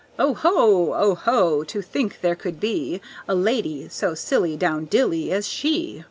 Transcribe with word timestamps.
Oh, 0.17 0.33
ho! 0.33 0.93
Oh, 0.95 1.13
ho! 1.13 1.63
to 1.65 1.79
think 1.83 2.21
there 2.21 2.33
could 2.33 2.59
be 2.59 3.01
A 3.29 3.35
lady 3.35 3.87
so 3.89 4.15
silly 4.15 4.57
down 4.57 4.85
dilly 4.85 5.31
as 5.31 5.47
she! 5.47 5.99